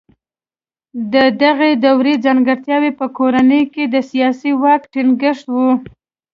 [1.13, 5.55] د دغې دورې ځانګړتیاوې په کورنۍ کې د سیاسي واک ټینګښت و.